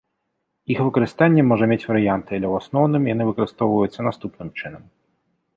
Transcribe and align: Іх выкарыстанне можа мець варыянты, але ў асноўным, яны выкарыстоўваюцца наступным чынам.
Іх 0.75 0.79
выкарыстанне 0.87 1.43
можа 1.51 1.67
мець 1.73 1.85
варыянты, 1.91 2.31
але 2.39 2.47
ў 2.49 2.53
асноўным, 2.63 3.03
яны 3.13 3.23
выкарыстоўваюцца 3.31 3.99
наступным 4.11 4.49
чынам. 4.61 4.83